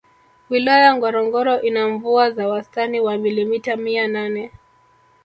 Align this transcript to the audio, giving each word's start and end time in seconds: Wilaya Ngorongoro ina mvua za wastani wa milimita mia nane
Wilaya 0.49 0.95
Ngorongoro 0.95 1.61
ina 1.61 1.87
mvua 1.89 2.31
za 2.31 2.47
wastani 2.47 2.99
wa 2.99 3.17
milimita 3.17 3.75
mia 3.75 4.07
nane 4.07 4.51